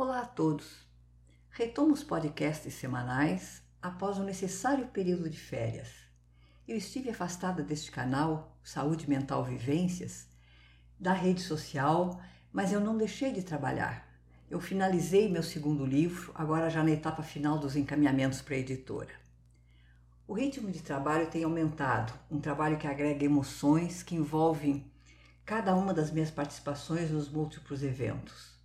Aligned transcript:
Olá 0.00 0.20
a 0.20 0.26
todos! 0.26 0.86
Retomo 1.50 1.92
os 1.92 2.04
podcasts 2.04 2.72
semanais 2.72 3.64
após 3.82 4.16
o 4.16 4.22
necessário 4.22 4.86
período 4.86 5.28
de 5.28 5.36
férias. 5.36 5.88
Eu 6.68 6.76
estive 6.76 7.10
afastada 7.10 7.64
deste 7.64 7.90
canal, 7.90 8.56
Saúde 8.62 9.10
Mental 9.10 9.42
Vivências, 9.42 10.28
da 11.00 11.12
rede 11.12 11.40
social, 11.40 12.22
mas 12.52 12.72
eu 12.72 12.78
não 12.80 12.96
deixei 12.96 13.32
de 13.32 13.42
trabalhar. 13.42 14.08
Eu 14.48 14.60
finalizei 14.60 15.28
meu 15.28 15.42
segundo 15.42 15.84
livro, 15.84 16.30
agora 16.32 16.70
já 16.70 16.84
na 16.84 16.92
etapa 16.92 17.24
final 17.24 17.58
dos 17.58 17.74
encaminhamentos 17.74 18.40
para 18.40 18.54
a 18.54 18.58
editora. 18.58 19.16
O 20.28 20.32
ritmo 20.32 20.70
de 20.70 20.80
trabalho 20.80 21.26
tem 21.26 21.42
aumentado, 21.42 22.12
um 22.30 22.38
trabalho 22.38 22.78
que 22.78 22.86
agrega 22.86 23.24
emoções 23.24 24.04
que 24.04 24.14
envolvem 24.14 24.88
cada 25.44 25.74
uma 25.74 25.92
das 25.92 26.12
minhas 26.12 26.30
participações 26.30 27.10
nos 27.10 27.28
múltiplos 27.28 27.82
eventos. 27.82 28.57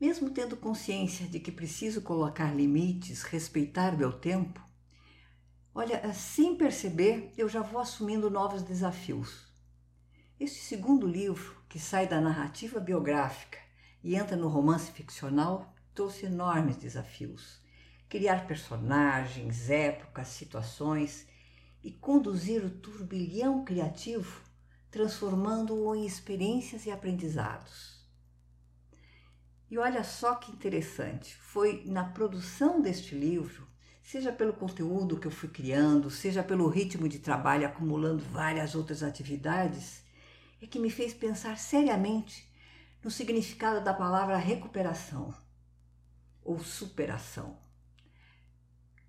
Mesmo 0.00 0.30
tendo 0.30 0.56
consciência 0.56 1.26
de 1.26 1.40
que 1.40 1.50
preciso 1.50 2.02
colocar 2.02 2.54
limites, 2.54 3.22
respeitar 3.22 3.98
meu 3.98 4.12
tempo, 4.12 4.64
olha, 5.74 6.14
sem 6.14 6.54
perceber, 6.56 7.32
eu 7.36 7.48
já 7.48 7.62
vou 7.62 7.80
assumindo 7.80 8.30
novos 8.30 8.62
desafios. 8.62 9.48
Este 10.38 10.60
segundo 10.60 11.04
livro, 11.04 11.60
que 11.68 11.80
sai 11.80 12.06
da 12.06 12.20
narrativa 12.20 12.78
biográfica 12.78 13.58
e 14.04 14.14
entra 14.14 14.36
no 14.36 14.46
romance 14.46 14.92
ficcional, 14.92 15.74
trouxe 15.92 16.26
enormes 16.26 16.76
desafios. 16.76 17.60
Criar 18.08 18.46
personagens, 18.46 19.68
épocas, 19.68 20.28
situações 20.28 21.26
e 21.82 21.90
conduzir 21.90 22.64
o 22.64 22.70
turbilhão 22.70 23.64
criativo, 23.64 24.42
transformando-o 24.92 25.92
em 25.96 26.06
experiências 26.06 26.86
e 26.86 26.90
aprendizados. 26.92 27.97
E 29.70 29.76
olha 29.76 30.02
só 30.02 30.34
que 30.34 30.50
interessante, 30.50 31.36
foi 31.36 31.82
na 31.84 32.04
produção 32.04 32.80
deste 32.80 33.14
livro, 33.14 33.68
seja 34.02 34.32
pelo 34.32 34.54
conteúdo 34.54 35.20
que 35.20 35.26
eu 35.26 35.30
fui 35.30 35.48
criando, 35.48 36.10
seja 36.10 36.42
pelo 36.42 36.68
ritmo 36.68 37.06
de 37.06 37.18
trabalho 37.18 37.66
acumulando 37.66 38.24
várias 38.24 38.74
outras 38.74 39.02
atividades, 39.02 40.02
é 40.62 40.66
que 40.66 40.78
me 40.78 40.88
fez 40.88 41.12
pensar 41.12 41.58
seriamente 41.58 42.48
no 43.04 43.10
significado 43.10 43.84
da 43.84 43.92
palavra 43.92 44.36
recuperação 44.38 45.34
ou 46.42 46.58
superação. 46.58 47.58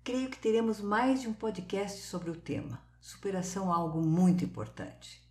Creio 0.04 0.28
que 0.28 0.38
teremos 0.38 0.80
mais 0.80 1.22
de 1.22 1.28
um 1.28 1.32
podcast 1.32 2.02
sobre 2.02 2.30
o 2.30 2.36
tema. 2.36 2.82
Superação 3.00 3.70
é 3.70 3.74
algo 3.74 4.02
muito 4.02 4.44
importante. 4.44 5.22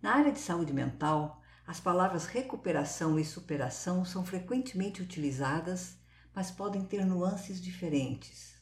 Na 0.00 0.14
área 0.14 0.32
de 0.32 0.38
saúde 0.38 0.72
mental, 0.72 1.42
as 1.70 1.78
palavras 1.78 2.26
recuperação 2.26 3.16
e 3.16 3.24
superação 3.24 4.04
são 4.04 4.24
frequentemente 4.24 5.00
utilizadas, 5.00 5.96
mas 6.34 6.50
podem 6.50 6.84
ter 6.84 7.06
nuances 7.06 7.60
diferentes. 7.60 8.56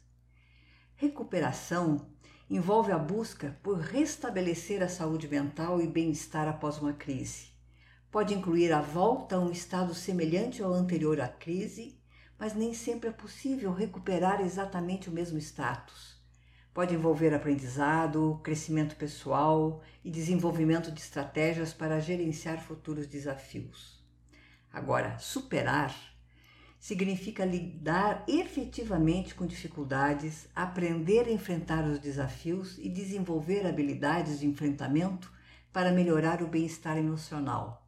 Recuperação 0.95 2.11
envolve 2.51 2.93
a 2.93 2.99
busca 2.99 3.59
por 3.63 3.79
restabelecer 3.79 4.83
a 4.83 4.91
saúde 4.91 5.27
mental 5.27 5.81
e 5.81 5.87
bem-estar 5.87 6.47
após 6.47 6.77
uma 6.77 6.93
crise. 6.93 7.47
Pode 8.11 8.35
incluir 8.35 8.75
a 8.75 8.83
volta 8.83 9.37
a 9.37 9.41
um 9.41 9.51
estado 9.51 9.95
semelhante 9.95 10.63
ao 10.63 10.75
anterior 10.75 11.19
à 11.19 11.29
crise, 11.29 11.99
mas 12.39 12.53
nem 12.53 12.75
sempre 12.75 13.09
é 13.09 13.13
possível 13.13 13.73
recuperar 13.73 14.43
exatamente 14.43 15.09
o 15.09 15.13
mesmo 15.13 15.39
status. 15.39 16.18
Pode 16.79 16.95
envolver 16.95 17.35
aprendizado, 17.35 18.39
crescimento 18.41 18.95
pessoal 18.95 19.83
e 20.05 20.13
desenvolvimento 20.13 20.93
de 20.93 21.01
estratégias 21.01 21.73
para 21.73 21.99
gerenciar 21.99 22.63
futuros 22.63 23.09
desafios. 23.09 24.01
Agora, 24.73 25.19
superar 25.19 25.93
significa 26.79 27.45
lidar 27.45 28.23
efetivamente 28.29 29.35
com 29.35 29.45
dificuldades, 29.45 30.47
aprender 30.55 31.27
a 31.27 31.33
enfrentar 31.33 31.83
os 31.83 31.99
desafios 31.99 32.79
e 32.79 32.89
desenvolver 32.89 33.67
habilidades 33.67 34.39
de 34.39 34.47
enfrentamento 34.47 35.33
para 35.73 35.91
melhorar 35.91 36.45
o 36.45 36.47
bem-estar 36.47 36.97
emocional. 36.97 37.85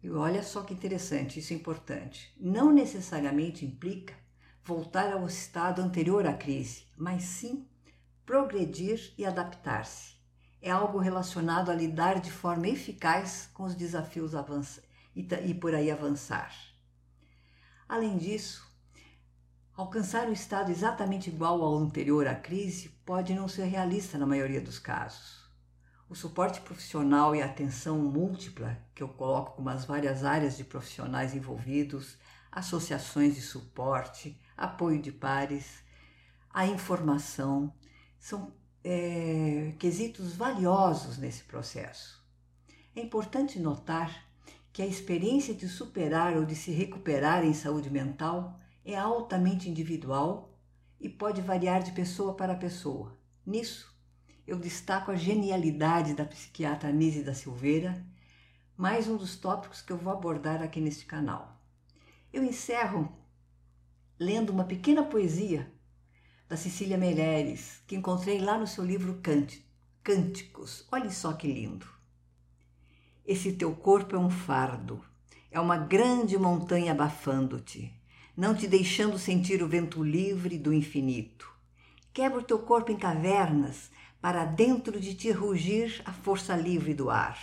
E 0.00 0.08
olha 0.08 0.44
só 0.44 0.62
que 0.62 0.74
interessante, 0.74 1.40
isso 1.40 1.52
é 1.52 1.56
importante. 1.56 2.32
Não 2.38 2.72
necessariamente 2.72 3.64
implica 3.66 4.14
voltar 4.62 5.12
ao 5.12 5.26
estado 5.26 5.82
anterior 5.82 6.26
à 6.26 6.32
crise, 6.32 6.84
mas 6.96 7.24
sim 7.24 7.66
progredir 8.24 9.12
e 9.18 9.24
adaptar-se. 9.24 10.14
É 10.60 10.70
algo 10.70 10.98
relacionado 10.98 11.70
a 11.70 11.74
lidar 11.74 12.20
de 12.20 12.30
forma 12.30 12.68
eficaz 12.68 13.50
com 13.52 13.64
os 13.64 13.74
desafios 13.74 14.32
e, 15.14 15.54
por 15.54 15.74
aí 15.74 15.90
avançar. 15.90 16.52
Além 17.86 18.16
disso, 18.16 18.66
alcançar 19.76 20.26
um 20.26 20.32
estado 20.32 20.70
exatamente 20.70 21.28
igual 21.28 21.62
ao 21.62 21.76
anterior 21.76 22.26
à 22.26 22.34
crise 22.34 22.88
pode 23.04 23.34
não 23.34 23.46
ser 23.46 23.64
realista 23.64 24.16
na 24.16 24.26
maioria 24.26 24.60
dos 24.60 24.78
casos. 24.78 25.44
O 26.08 26.14
suporte 26.14 26.60
profissional 26.62 27.34
e 27.34 27.42
a 27.42 27.46
atenção 27.46 27.98
múltipla, 27.98 28.78
que 28.94 29.02
eu 29.02 29.08
coloco 29.08 29.56
como 29.56 29.68
as 29.68 29.84
várias 29.84 30.24
áreas 30.24 30.56
de 30.56 30.64
profissionais 30.64 31.34
envolvidos, 31.34 32.16
associações 32.50 33.34
de 33.34 33.42
suporte, 33.42 34.40
apoio 34.56 35.00
de 35.00 35.12
pares, 35.12 35.82
a 36.50 36.66
informação, 36.66 37.74
são 38.24 38.54
é, 38.82 39.74
quesitos 39.78 40.34
valiosos 40.34 41.18
nesse 41.18 41.44
processo. 41.44 42.24
É 42.96 43.02
importante 43.02 43.58
notar 43.58 44.26
que 44.72 44.80
a 44.80 44.86
experiência 44.86 45.52
de 45.52 45.68
superar 45.68 46.34
ou 46.34 46.46
de 46.46 46.56
se 46.56 46.70
recuperar 46.70 47.44
em 47.44 47.52
saúde 47.52 47.90
mental 47.90 48.58
é 48.82 48.96
altamente 48.96 49.68
individual 49.68 50.58
e 50.98 51.06
pode 51.06 51.42
variar 51.42 51.82
de 51.82 51.92
pessoa 51.92 52.32
para 52.32 52.54
pessoa. 52.54 53.14
Nisso, 53.44 53.94
eu 54.46 54.58
destaco 54.58 55.10
a 55.10 55.16
genialidade 55.16 56.14
da 56.14 56.24
psiquiatra 56.24 56.88
Anise 56.88 57.22
da 57.22 57.34
Silveira, 57.34 58.02
mais 58.74 59.06
um 59.06 59.18
dos 59.18 59.36
tópicos 59.36 59.82
que 59.82 59.92
eu 59.92 59.98
vou 59.98 60.10
abordar 60.10 60.62
aqui 60.62 60.80
neste 60.80 61.04
canal. 61.04 61.60
Eu 62.32 62.42
encerro 62.42 63.14
lendo 64.18 64.48
uma 64.48 64.64
pequena 64.64 65.02
poesia 65.02 65.73
da 66.48 66.56
Cecília 66.56 66.98
Meireles, 66.98 67.82
que 67.86 67.96
encontrei 67.96 68.38
lá 68.38 68.58
no 68.58 68.66
seu 68.66 68.84
livro 68.84 69.20
Cânticos. 70.02 70.86
Olhe 70.92 71.10
só 71.10 71.32
que 71.32 71.46
lindo. 71.46 71.86
Esse 73.24 73.52
teu 73.52 73.74
corpo 73.74 74.14
é 74.14 74.18
um 74.18 74.28
fardo, 74.28 75.02
é 75.50 75.58
uma 75.58 75.78
grande 75.78 76.36
montanha 76.36 76.92
abafando-te, 76.92 77.92
não 78.36 78.54
te 78.54 78.66
deixando 78.66 79.18
sentir 79.18 79.62
o 79.62 79.68
vento 79.68 80.02
livre 80.02 80.58
do 80.58 80.72
infinito. 80.72 81.50
Quebra 82.12 82.40
o 82.40 82.44
teu 82.44 82.58
corpo 82.58 82.92
em 82.92 82.96
cavernas, 82.96 83.90
para 84.20 84.44
dentro 84.44 84.98
de 85.00 85.14
ti 85.14 85.30
rugir 85.30 86.02
a 86.04 86.12
força 86.12 86.56
livre 86.56 86.94
do 86.94 87.10
ar. 87.10 87.38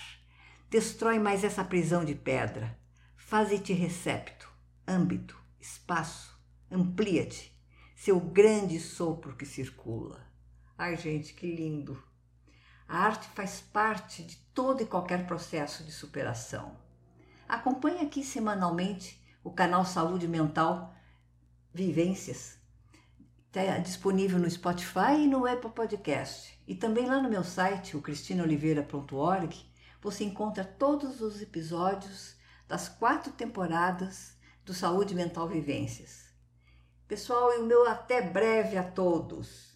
Destrói 0.69 1.19
mais 1.19 1.43
essa 1.43 1.63
prisão 1.63 2.03
de 2.03 2.15
pedra. 2.15 2.77
Faze-te 3.15 3.71
recepto, 3.73 4.49
âmbito, 4.87 5.37
espaço, 5.59 6.39
amplia-te, 6.71 7.50
seu 8.03 8.19
grande 8.19 8.79
sopro 8.79 9.35
que 9.35 9.45
circula. 9.45 10.25
Ai, 10.75 10.97
gente, 10.97 11.35
que 11.35 11.55
lindo! 11.55 12.03
A 12.87 12.97
arte 12.97 13.27
faz 13.27 13.61
parte 13.61 14.23
de 14.23 14.37
todo 14.55 14.81
e 14.81 14.87
qualquer 14.87 15.27
processo 15.27 15.83
de 15.83 15.91
superação. 15.91 16.75
Acompanhe 17.47 17.99
aqui 17.99 18.23
semanalmente 18.23 19.23
o 19.43 19.51
canal 19.51 19.85
Saúde 19.85 20.27
Mental 20.27 20.95
Vivências. 21.71 22.57
Está 23.45 23.77
disponível 23.77 24.39
no 24.39 24.49
Spotify 24.49 25.19
e 25.19 25.27
no 25.27 25.45
Apple 25.45 25.69
Podcast. 25.69 26.59
E 26.67 26.73
também 26.73 27.05
lá 27.05 27.21
no 27.21 27.29
meu 27.29 27.43
site, 27.43 27.95
o 27.95 28.01
cristinoliveira.org, 28.01 29.63
você 30.01 30.23
encontra 30.23 30.65
todos 30.65 31.21
os 31.21 31.39
episódios 31.39 32.35
das 32.67 32.89
quatro 32.89 33.31
temporadas 33.31 34.35
do 34.65 34.73
Saúde 34.73 35.13
Mental 35.13 35.47
Vivências. 35.47 36.30
Pessoal, 37.11 37.51
e 37.51 37.57
o 37.57 37.65
meu 37.65 37.85
até 37.89 38.21
breve 38.21 38.77
a 38.77 38.83
todos. 38.83 39.70